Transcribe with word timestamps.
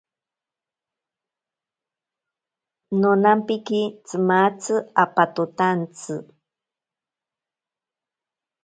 Nonampiki 2.99 3.81
tsimatzi 4.05 4.75
apototantsi. 5.03 6.15